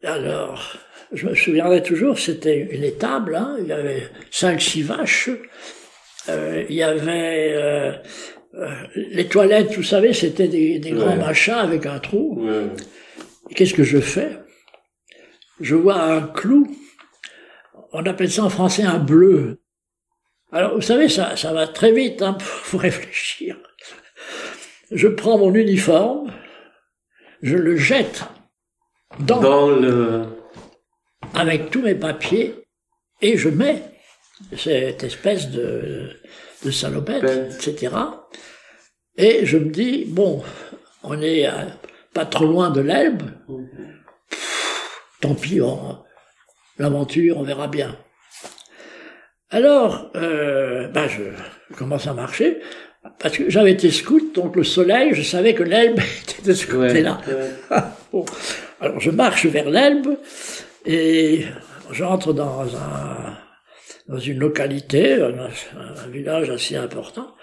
Alors, 0.02 0.76
je 1.12 1.26
me 1.26 1.34
souviendrai 1.34 1.82
toujours, 1.82 2.18
c'était 2.18 2.68
une 2.70 2.84
étable, 2.84 3.36
hein, 3.36 3.56
il 3.60 3.68
y 3.68 3.72
avait 3.72 4.08
cinq, 4.30 4.60
six 4.60 4.82
vaches, 4.82 5.30
euh, 6.28 6.64
il 6.68 6.74
y 6.76 6.82
avait 6.82 7.52
euh, 7.54 7.92
euh, 8.54 8.74
les 8.94 9.26
toilettes, 9.26 9.74
vous 9.74 9.82
savez, 9.82 10.12
c'était 10.12 10.48
des, 10.48 10.78
grands 10.90 11.16
machins 11.16 11.54
avec 11.54 11.86
un 11.86 11.98
trou. 11.98 12.46
Qu'est-ce 13.54 13.74
que 13.74 13.84
je 13.84 13.98
fais? 13.98 14.30
Je 15.60 15.74
vois 15.74 16.00
un 16.00 16.22
clou. 16.22 16.66
On 17.92 18.04
appelle 18.04 18.30
ça 18.30 18.44
en 18.44 18.50
français 18.50 18.82
un 18.82 18.98
bleu. 18.98 19.60
Alors, 20.52 20.74
vous 20.74 20.82
savez, 20.82 21.08
ça, 21.08 21.36
ça 21.36 21.52
va 21.52 21.66
très 21.66 21.92
vite 21.92 22.22
hein, 22.22 22.36
pour 22.70 22.80
réfléchir. 22.80 23.56
Je 24.90 25.08
prends 25.08 25.38
mon 25.38 25.52
uniforme, 25.54 26.32
je 27.42 27.56
le 27.56 27.76
jette 27.76 28.24
dans, 29.18 29.40
dans 29.40 29.70
le... 29.70 30.26
avec 31.34 31.70
tous 31.70 31.82
mes 31.82 31.96
papiers 31.96 32.54
et 33.20 33.36
je 33.36 33.48
mets 33.48 33.82
cette 34.56 35.02
espèce 35.02 35.50
de, 35.50 36.10
de 36.64 36.70
salopette, 36.70 37.24
etc. 37.24 37.94
Et 39.16 39.44
je 39.44 39.58
me 39.58 39.70
dis, 39.70 40.04
bon, 40.04 40.44
on 41.02 41.20
est 41.20 41.48
pas 42.12 42.26
trop 42.26 42.46
loin 42.46 42.70
de 42.70 42.80
l'Elbe, 42.80 43.22
tant 45.20 45.34
pis, 45.34 45.60
l'aventure, 46.78 47.38
on 47.38 47.42
verra 47.42 47.68
bien. 47.68 47.96
Alors, 49.50 50.10
euh, 50.16 50.88
ben 50.88 51.08
je, 51.08 51.22
commence 51.76 52.06
à 52.06 52.14
marcher, 52.14 52.58
parce 53.20 53.36
que 53.36 53.48
j'avais 53.48 53.72
été 53.72 53.90
scout, 53.90 54.34
donc 54.34 54.56
le 54.56 54.64
soleil, 54.64 55.14
je 55.14 55.22
savais 55.22 55.54
que 55.54 55.62
l'Elbe 55.62 56.00
était 56.22 56.42
de 56.42 56.52
ce 56.52 56.66
côté-là. 56.66 57.20
Alors 58.80 59.00
je 59.00 59.10
marche 59.10 59.46
vers 59.46 59.70
l'Elbe, 59.70 60.18
et 60.84 61.44
j'entre 61.92 62.32
dans 62.32 62.76
un 62.76 63.36
dans 64.08 64.18
une 64.18 64.38
localité, 64.38 65.14
un, 65.14 66.08
village 66.08 66.50
assez 66.50 66.76
important, 66.76 67.34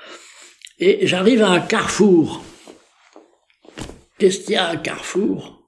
et 0.80 1.06
j'arrive 1.08 1.44
à 1.44 1.50
un 1.50 1.60
carrefour. 1.60 2.44
Qu'est-ce 4.18 4.42
qu'il 4.42 4.54
y 4.54 4.56
a 4.56 4.66
à 4.66 4.72
un 4.72 4.78
carrefour? 4.78 5.63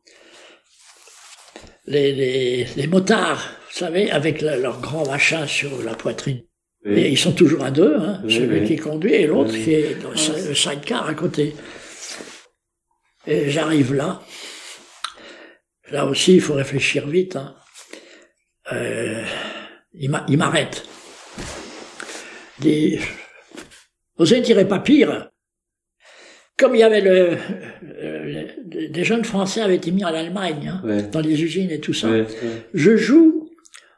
Les, 1.88 2.14
les, 2.14 2.68
les, 2.76 2.88
motards, 2.88 3.50
vous 3.72 3.78
savez, 3.78 4.12
avec 4.12 4.42
leur 4.42 4.80
grand 4.82 5.08
machin 5.08 5.46
sur 5.48 5.82
la 5.84 5.94
poitrine. 5.94 6.44
Et 6.86 7.10
ils 7.10 7.18
sont 7.18 7.32
toujours 7.32 7.64
à 7.64 7.72
deux, 7.72 7.96
hein, 7.96 8.22
celui 8.30 8.64
qui 8.68 8.76
conduit 8.76 9.14
et 9.14 9.26
l'autre 9.26 9.52
qui 9.52 9.74
est 9.74 9.96
dans 9.96 10.12
le 10.12 10.54
sidecar 10.54 11.08
à 11.08 11.16
côté. 11.16 11.56
Et 13.26 13.50
j'arrive 13.50 13.94
là. 13.94 14.22
Là 15.90 16.06
aussi, 16.06 16.36
il 16.36 16.42
faut 16.42 16.54
réfléchir 16.54 17.08
vite. 17.08 17.36
Hein. 17.36 17.56
Euh, 18.72 19.24
il 19.94 20.38
m'arrête. 20.38 20.88
Des... 22.60 23.00
Vous 24.18 24.26
ne 24.26 24.40
direz 24.40 24.68
pas 24.68 24.80
pire. 24.80 25.32
Comme 26.58 26.76
il 26.76 26.80
y 26.80 26.84
avait 26.84 27.02
le, 27.02 27.38
des 28.90 29.04
jeunes 29.04 29.26
Français 29.26 29.62
avaient 29.62 29.76
été 29.76 29.92
mis 29.92 30.06
en 30.06 30.14
Allemagne, 30.14 30.80
hein, 30.84 31.02
dans 31.12 31.20
les 31.20 31.44
usines 31.44 31.70
et 31.70 31.82
tout 31.82 31.94
ça, 31.94 32.08
je 32.74 32.96
joue 32.96 33.50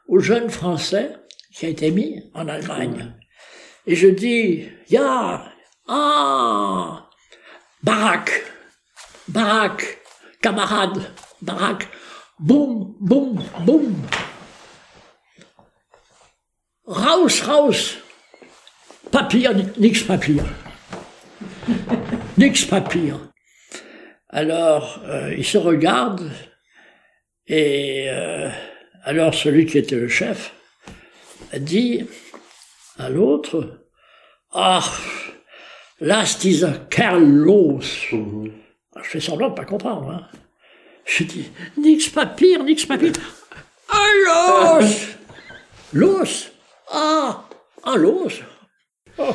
aux 0.08 0.18
jeunes 0.18 0.50
Français 0.50 1.12
qui 1.54 1.66
a 1.66 1.68
été 1.68 1.90
mis 1.90 2.22
en 2.34 2.48
Allemagne. 2.48 3.14
Et 3.86 3.94
je 3.94 4.08
dis, 4.08 4.64
ya, 4.90 5.44
ah, 5.86 7.08
baraque, 7.82 8.44
baraque, 9.28 9.98
camarade, 10.42 11.00
baraque, 11.40 11.88
boum, 12.38 12.94
boum, 13.00 13.40
boum. 13.60 13.94
Raus, 16.86 17.42
raus! 17.42 17.98
Papier, 19.10 19.48
nix 19.78 20.02
papier. 20.02 20.42
Nix 22.38 22.64
papier. 22.64 23.14
Alors, 24.28 25.00
euh, 25.04 25.34
il 25.36 25.44
se 25.44 25.58
regarde, 25.58 26.30
et 27.46 28.06
euh, 28.08 28.48
alors 29.02 29.34
celui 29.34 29.66
qui 29.66 29.78
était 29.78 29.96
le 29.96 30.08
chef 30.08 30.52
dit, 31.54 32.06
à 32.98 33.08
l'autre, 33.08 33.86
ah, 34.52 34.84
last 36.00 36.44
is 36.44 36.64
a 36.64 36.74
Carlos. 36.90 37.80
Mhm. 38.12 38.52
Je 39.02 39.08
fais 39.08 39.20
semblant 39.20 39.50
de 39.50 39.54
pas 39.54 39.64
comprendre. 39.64 40.10
Hein. 40.10 40.28
Je 41.06 41.24
dis, 41.24 41.50
nix 41.76 42.08
pas 42.08 42.26
pire, 42.26 42.62
nix 42.62 42.84
pas 42.84 42.98
pire. 42.98 43.12
Ah, 43.88 44.78
l'os 44.80 45.08
L'os 45.92 46.52
Ah 46.90 47.44
Ah, 47.82 47.96
l'os 47.96 48.42
oh. 49.18 49.34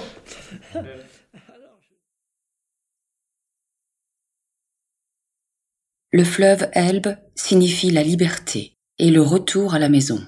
Le 6.14 6.24
fleuve 6.24 6.68
Elbe 6.74 7.16
signifie 7.34 7.90
la 7.90 8.04
liberté 8.04 8.74
et 9.00 9.10
le 9.10 9.24
retour 9.24 9.74
à 9.74 9.80
la 9.80 9.90
maison. 9.90 10.20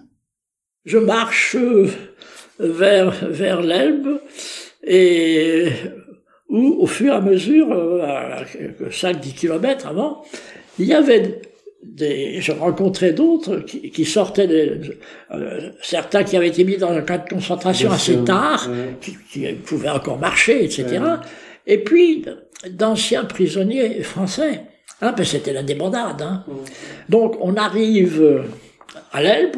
Je 0.84 0.98
marche 0.98 1.56
vers, 2.58 3.12
vers 3.30 3.62
l'Elbe 3.62 4.20
et 4.84 5.68
où, 6.50 6.78
au 6.80 6.88
fur 6.88 7.14
et 7.14 7.16
à 7.16 7.22
mesure, 7.22 7.72
euh, 7.72 8.02
à 8.02 8.44
5-10 8.90 9.36
kilomètres 9.36 9.86
avant, 9.86 10.24
il 10.80 10.86
y 10.86 10.94
avait 10.96 11.40
des, 11.84 12.42
je 12.42 12.52
rencontrais 12.52 13.14
d'autres 13.14 13.58
qui, 13.58 13.92
qui, 13.92 14.06
sortaient, 14.06 14.50
euh, 14.50 15.70
certains 15.84 16.24
qui 16.24 16.36
avaient 16.36 16.48
été 16.48 16.64
mis 16.64 16.78
dans 16.78 16.90
un 16.90 17.02
cas 17.02 17.20
de 17.20 17.30
concentration 17.30 17.92
assez 17.92 18.18
tard, 18.24 18.68
qui, 19.02 19.16
qui, 19.32 19.46
pouvaient 19.54 19.90
encore 19.90 20.18
marcher, 20.18 20.64
etc. 20.64 21.00
Et 21.68 21.78
puis 21.78 22.26
d'anciens 22.72 23.26
prisonniers 23.26 24.02
français. 24.02 24.64
Hein, 25.02 25.14
que 25.14 25.24
c'était 25.24 25.54
la 25.54 25.64
débandade. 25.64 26.22
Hein. 26.22 26.44
Donc 27.10 27.36
on 27.42 27.56
arrive 27.56 28.46
à 29.12 29.22
l'Elbe 29.22 29.58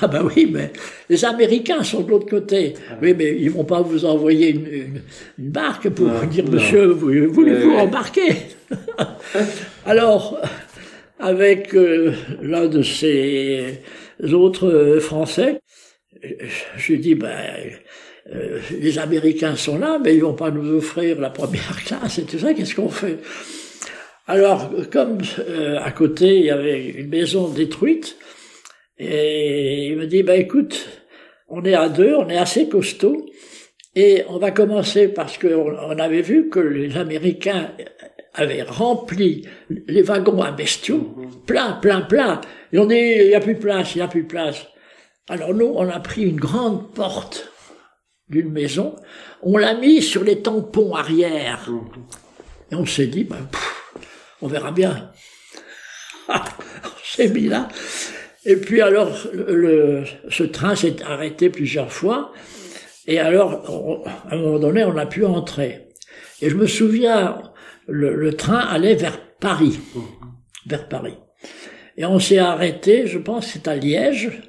Ah 0.00 0.06
ben 0.06 0.22
oui, 0.24 0.48
mais 0.52 0.72
les 1.08 1.24
Américains 1.24 1.82
sont 1.82 2.02
de 2.02 2.10
l'autre 2.10 2.28
côté. 2.28 2.74
Ah. 2.90 2.94
Oui, 3.02 3.14
mais 3.16 3.36
ils 3.38 3.50
vont 3.50 3.64
pas 3.64 3.80
vous 3.80 4.04
envoyer 4.04 4.50
une, 4.50 4.66
une, 5.38 5.50
barque 5.50 5.88
pour 5.90 6.08
vous 6.08 6.26
dire, 6.26 6.44
monsieur, 6.48 6.86
voulez-vous 6.86 7.72
embarquer 7.72 8.34
Alors, 9.86 10.40
avec 11.18 11.74
euh, 11.74 12.12
l'un 12.42 12.66
de 12.66 12.82
ces 12.82 13.80
autres 14.32 14.68
euh, 14.68 15.00
Français, 15.00 15.60
je 16.76 16.92
lui 16.92 16.98
dis, 16.98 17.14
ben, 17.14 17.36
euh, 18.34 18.58
les 18.80 18.98
Américains 18.98 19.56
sont 19.56 19.78
là, 19.78 19.98
mais 20.02 20.14
ils 20.14 20.22
vont 20.22 20.34
pas 20.34 20.50
nous 20.50 20.76
offrir 20.76 21.20
la 21.20 21.30
première 21.30 21.82
classe 21.84 22.18
et 22.18 22.24
tout 22.24 22.38
ça, 22.38 22.54
qu'est-ce 22.54 22.74
qu'on 22.74 22.88
fait? 22.88 23.18
Alors, 24.30 24.70
comme 24.92 25.20
à 25.82 25.90
côté, 25.90 26.36
il 26.36 26.44
y 26.44 26.50
avait 26.50 26.86
une 26.86 27.08
maison 27.08 27.48
détruite, 27.48 28.18
et 28.98 29.86
il 29.86 29.96
me 29.96 30.06
dit, 30.06 30.22
bah 30.22 30.36
écoute, 30.36 30.86
on 31.48 31.64
est 31.64 31.72
à 31.74 31.88
deux, 31.88 32.14
on 32.14 32.28
est 32.28 32.36
assez 32.36 32.68
costaud, 32.68 33.24
et 33.94 34.24
on 34.28 34.36
va 34.36 34.50
commencer 34.50 35.08
parce 35.08 35.38
qu'on 35.38 35.74
on 35.74 35.98
avait 35.98 36.20
vu 36.20 36.50
que 36.50 36.60
les 36.60 36.98
Américains 36.98 37.70
avaient 38.34 38.64
rempli 38.64 39.48
les 39.70 40.02
wagons 40.02 40.42
à 40.42 40.52
bestiaux, 40.52 41.16
plein, 41.46 41.72
plein, 41.72 42.02
plein. 42.02 42.42
Et 42.74 42.78
on 42.78 42.84
dit, 42.84 42.96
il 42.96 43.28
n'y 43.28 43.34
a 43.34 43.40
plus 43.40 43.54
de 43.54 43.60
place, 43.60 43.94
il 43.94 43.98
n'y 43.98 44.04
a 44.04 44.08
plus 44.08 44.24
de 44.24 44.28
place. 44.28 44.66
Alors 45.30 45.54
nous, 45.54 45.72
on 45.74 45.88
a 45.88 46.00
pris 46.00 46.24
une 46.24 46.36
grande 46.36 46.92
porte 46.92 47.50
d'une 48.28 48.52
maison, 48.52 48.94
on 49.42 49.56
l'a 49.56 49.74
mis 49.74 50.02
sur 50.02 50.22
les 50.22 50.42
tampons 50.42 50.94
arrière. 50.94 51.66
Et 52.70 52.74
on 52.74 52.84
s'est 52.84 53.06
dit, 53.06 53.24
ben, 53.24 53.48
on 54.42 54.48
verra 54.48 54.72
bien. 54.72 55.10
on 56.28 56.34
s'est 57.04 57.28
mis 57.28 57.48
là. 57.48 57.68
Et 58.44 58.56
puis 58.56 58.80
alors, 58.80 59.10
le, 59.32 60.04
ce 60.28 60.44
train 60.44 60.74
s'est 60.74 61.02
arrêté 61.02 61.50
plusieurs 61.50 61.92
fois. 61.92 62.32
Et 63.06 63.18
alors, 63.18 64.06
à 64.30 64.34
un 64.34 64.38
moment 64.38 64.58
donné, 64.58 64.84
on 64.84 64.96
a 64.96 65.06
pu 65.06 65.24
entrer. 65.24 65.88
Et 66.40 66.50
je 66.50 66.56
me 66.56 66.66
souviens, 66.66 67.42
le, 67.86 68.14
le 68.14 68.34
train 68.34 68.58
allait 68.58 68.94
vers 68.94 69.18
Paris, 69.40 69.78
vers 70.66 70.88
Paris. 70.88 71.16
Et 71.96 72.04
on 72.04 72.18
s'est 72.18 72.38
arrêté, 72.38 73.06
je 73.06 73.18
pense, 73.18 73.46
c'est 73.46 73.66
à 73.66 73.74
Liège, 73.74 74.40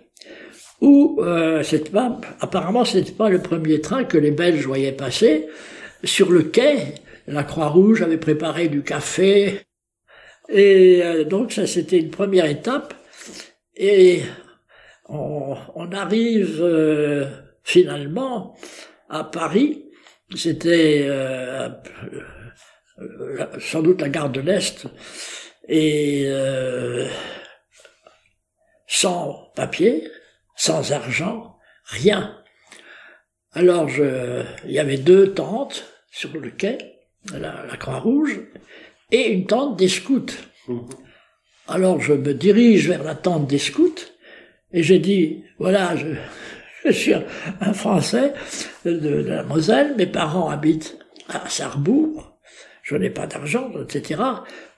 où 0.82 1.20
euh, 1.22 1.64
pas, 1.92 2.20
apparemment, 2.40 2.86
c'était 2.86 3.12
pas 3.12 3.30
le 3.30 3.42
premier 3.42 3.82
train 3.82 4.04
que 4.04 4.18
les 4.18 4.32
Belges 4.32 4.66
voyaient 4.66 4.92
passer. 4.92 5.48
Sur 6.04 6.32
le 6.32 6.44
quai, 6.44 6.96
la 7.28 7.44
Croix-Rouge 7.44 8.02
avait 8.02 8.18
préparé 8.18 8.68
du 8.68 8.84
café. 8.84 9.62
Et 10.50 11.02
euh, 11.04 11.24
donc, 11.24 11.52
ça, 11.52 11.68
c'était 11.68 12.00
une 12.00 12.10
première 12.10 12.46
étape. 12.46 12.94
Et 13.76 14.24
on, 15.08 15.56
arrive 15.92 16.60
euh, 16.62 17.26
finalement 17.64 18.56
à 19.10 19.24
Paris. 19.24 19.86
C'était 20.36 21.06
euh, 21.08 21.70
sans 23.60 23.82
doute 23.82 24.02
la 24.02 24.10
gare 24.10 24.30
de 24.30 24.42
l'Est. 24.42 24.88
Et 25.68 26.28
sans 28.88 29.52
papier, 29.56 30.10
sans 30.56 30.92
argent, 30.92 31.58
rien. 31.86 32.36
Alors 33.54 33.88
il 33.90 34.72
y 34.72 34.80
avait 34.80 34.98
deux 34.98 35.34
tentes 35.34 35.86
sur 36.10 36.34
le 36.34 36.50
quai, 36.50 36.80
la 37.32 37.78
Croix-Rouge, 37.78 38.40
et 39.12 39.30
une 39.30 39.46
tente 39.46 39.78
des 39.78 39.88
scouts. 39.88 40.26
Alors 41.68 42.02
je 42.02 42.14
me 42.14 42.34
dirige 42.34 42.88
vers 42.88 43.04
la 43.04 43.16
tente 43.16 43.48
des 43.48 43.58
scouts 43.58 44.06
et 44.72 44.84
j'ai 44.84 45.00
dit, 45.00 45.44
voilà, 45.58 45.96
je, 45.96 46.92
suis 46.92 47.14
un 47.14 47.74
Français 47.74 48.34
de, 48.86 49.10
la 49.10 49.44
Moselle, 49.44 49.96
mes 49.98 50.08
parents 50.08 50.50
habitent 50.50 50.98
à 51.28 51.50
Sarrebourg, 51.50 52.38
je 52.84 52.96
n'ai 52.96 53.10
pas 53.10 53.28
d'argent, 53.28 53.72
etc. 53.82 54.22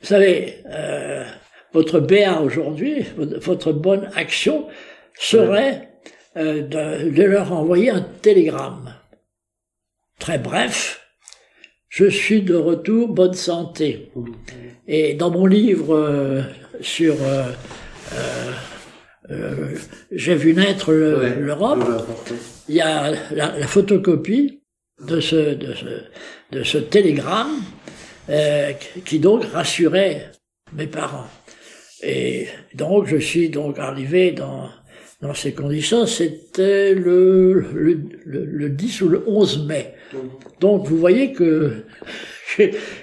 Vous 0.01 0.07
savez, 0.07 0.63
euh, 0.65 1.25
votre 1.73 1.99
BA 1.99 2.41
aujourd'hui, 2.41 3.05
votre 3.17 3.71
bonne 3.71 4.09
action 4.15 4.67
serait 5.17 5.89
euh, 6.37 6.61
de, 6.61 7.23
leur 7.23 7.51
envoyer 7.53 7.89
un 7.89 8.01
télégramme. 8.01 8.95
Très 10.19 10.37
bref, 10.37 11.00
je 11.91 12.05
suis 12.05 12.41
de 12.41 12.55
retour, 12.55 13.09
bonne 13.09 13.33
santé. 13.33 14.11
Et 14.87 15.13
dans 15.13 15.29
mon 15.29 15.45
livre 15.45 15.93
euh, 15.93 16.41
sur 16.79 17.15
euh, 17.21 17.43
euh, 19.29 19.75
J'ai 20.09 20.35
vu 20.35 20.53
naître 20.53 20.93
l'Europe, 20.93 21.83
il 22.69 22.75
y 22.75 22.81
a 22.81 23.11
la, 23.31 23.67
photocopie 23.67 24.61
de 25.05 25.19
ce, 25.19 25.53
de 25.53 25.73
ce, 25.73 26.55
de 26.55 26.63
ce 26.63 26.77
télégramme 26.77 27.61
qui 29.03 29.19
donc 29.19 29.43
rassurait 29.51 30.31
mes 30.71 30.87
parents. 30.87 31.27
Et 32.03 32.47
donc 32.73 33.07
je 33.07 33.17
suis 33.17 33.49
donc 33.49 33.79
arrivé 33.79 34.31
dans, 34.31 34.69
dans 35.19 35.33
ces 35.33 35.53
conditions, 35.53 36.05
c'était 36.05 36.93
le, 36.93 37.65
le, 37.73 38.45
le, 38.45 38.69
10 38.69 39.01
ou 39.01 39.09
le 39.09 39.23
11 39.27 39.67
mai. 39.67 39.93
Donc 40.59 40.87
vous 40.87 40.97
voyez 40.97 41.33
que 41.33 41.85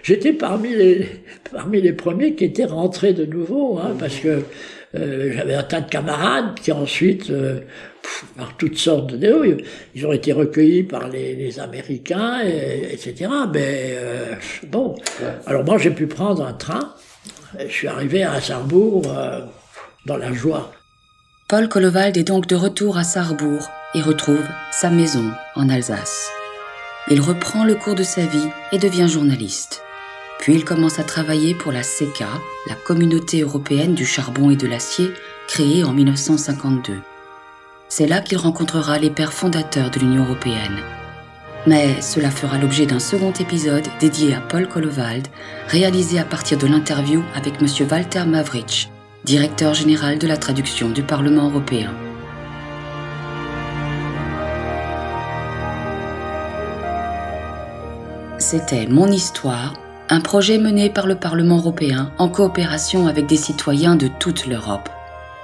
j'étais 0.02 0.32
parmi 0.32 0.70
les, 0.70 1.06
parmi 1.52 1.80
les 1.80 1.92
premiers 1.92 2.34
qui 2.34 2.44
étaient 2.44 2.64
rentrés 2.64 3.12
de 3.12 3.24
nouveau, 3.24 3.78
hein, 3.78 3.94
parce 3.98 4.16
que 4.16 4.42
euh, 4.94 5.32
j'avais 5.34 5.54
un 5.54 5.62
tas 5.62 5.80
de 5.80 5.90
camarades 5.90 6.54
qui 6.60 6.72
ensuite, 6.72 7.30
euh, 7.30 7.60
par 8.36 8.56
toutes 8.56 8.78
sortes 8.78 9.14
de... 9.14 9.58
Ils 9.94 10.06
ont 10.06 10.12
été 10.12 10.32
recueillis 10.32 10.82
par 10.82 11.08
les, 11.08 11.34
les 11.34 11.60
Américains, 11.60 12.40
et, 12.44 12.88
etc. 12.92 13.30
Mais 13.52 13.90
euh, 13.92 14.34
bon, 14.66 14.94
alors 15.46 15.64
moi 15.64 15.78
j'ai 15.78 15.90
pu 15.90 16.06
prendre 16.06 16.44
un 16.44 16.54
train. 16.54 16.94
Je 17.58 17.72
suis 17.72 17.88
arrivé 17.88 18.22
à 18.24 18.40
Sarrebourg 18.40 19.02
dans 20.06 20.16
la 20.16 20.32
joie. 20.32 20.70
Paul 21.48 21.68
Collevald 21.68 22.16
est 22.18 22.24
donc 22.24 22.46
de 22.46 22.56
retour 22.56 22.98
à 22.98 23.04
Sarrebourg 23.04 23.70
et 23.94 24.02
retrouve 24.02 24.44
sa 24.70 24.90
maison 24.90 25.24
en 25.54 25.70
Alsace. 25.70 26.30
Il 27.10 27.22
reprend 27.22 27.64
le 27.64 27.74
cours 27.74 27.94
de 27.94 28.02
sa 28.02 28.26
vie 28.26 28.48
et 28.70 28.78
devient 28.78 29.08
journaliste. 29.08 29.82
Puis 30.38 30.54
il 30.54 30.64
commence 30.64 30.98
à 30.98 31.04
travailler 31.04 31.54
pour 31.54 31.72
la 31.72 31.82
CECA, 31.82 32.28
la 32.68 32.74
Communauté 32.74 33.40
européenne 33.40 33.94
du 33.94 34.04
charbon 34.04 34.50
et 34.50 34.56
de 34.56 34.66
l'acier, 34.66 35.10
créée 35.46 35.84
en 35.84 35.94
1952. 35.94 36.98
C'est 37.88 38.06
là 38.06 38.20
qu'il 38.20 38.36
rencontrera 38.36 38.98
les 38.98 39.08
pères 39.08 39.32
fondateurs 39.32 39.90
de 39.90 39.98
l'Union 40.00 40.24
européenne. 40.24 40.80
Mais 41.66 42.02
cela 42.02 42.30
fera 42.30 42.58
l'objet 42.58 42.84
d'un 42.84 43.00
second 43.00 43.32
épisode 43.32 43.88
dédié 44.00 44.34
à 44.34 44.40
Paul 44.40 44.68
Kollewald, 44.68 45.28
réalisé 45.68 46.18
à 46.18 46.24
partir 46.24 46.58
de 46.58 46.66
l'interview 46.66 47.24
avec 47.34 47.54
M. 47.62 47.68
Walter 47.90 48.24
Mavrich, 48.26 48.90
directeur 49.24 49.72
général 49.72 50.18
de 50.18 50.26
la 50.26 50.36
traduction 50.36 50.90
du 50.90 51.02
Parlement 51.02 51.48
européen. 51.48 51.94
C'était 58.50 58.86
Mon 58.86 59.08
Histoire, 59.08 59.74
un 60.08 60.22
projet 60.22 60.56
mené 60.56 60.88
par 60.88 61.06
le 61.06 61.16
Parlement 61.16 61.58
européen 61.58 62.12
en 62.16 62.30
coopération 62.30 63.06
avec 63.06 63.26
des 63.26 63.36
citoyens 63.36 63.94
de 63.94 64.08
toute 64.08 64.46
l'Europe. 64.46 64.88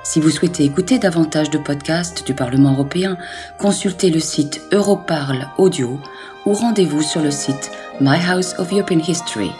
Si 0.04 0.20
vous 0.20 0.30
souhaitez 0.30 0.64
écouter 0.64 0.98
davantage 0.98 1.50
de 1.50 1.58
podcasts 1.58 2.26
du 2.26 2.32
Parlement 2.32 2.72
européen, 2.72 3.18
consultez 3.58 4.08
le 4.08 4.20
site 4.20 4.62
Europarle 4.72 5.50
Audio 5.58 6.00
ou 6.46 6.54
rendez-vous 6.54 7.02
sur 7.02 7.20
le 7.20 7.30
site 7.30 7.72
My 8.00 8.16
House 8.26 8.54
of 8.56 8.72
European 8.72 9.00
History 9.06 9.50